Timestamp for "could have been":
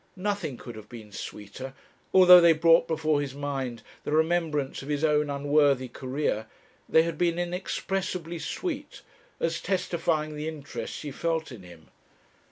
0.57-1.11